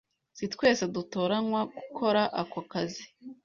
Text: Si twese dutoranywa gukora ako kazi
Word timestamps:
Si 0.37 0.45
twese 0.53 0.83
dutoranywa 0.93 1.61
gukora 1.75 2.21
ako 2.41 2.59
kazi 2.71 3.03